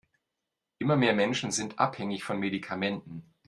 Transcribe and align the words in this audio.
Immer 0.79 0.95
mehr 0.95 1.13
Menschen 1.13 1.51
sind 1.51 1.77
abhängig 1.77 2.23
von 2.23 2.39
Medikamenten. 2.39 3.21